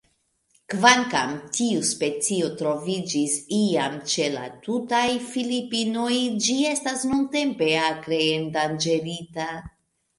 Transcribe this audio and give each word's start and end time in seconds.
Kvankam 0.73 1.33
tiu 1.57 1.83
specio 1.89 2.47
troviĝis 2.63 3.37
iam 3.59 4.01
ĉe 4.15 4.27
la 4.39 4.49
tutaj 4.65 5.05
Filipinoj, 5.29 6.11
ĝi 6.49 6.59
estas 6.75 7.09
nuntempe 7.15 7.73
akre 7.95 8.25
endanĝerita. 8.37 9.53